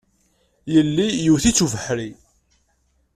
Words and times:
Yelli 0.73 1.07
iwet-itt 1.27 1.63
ubeḥri. 1.65 2.09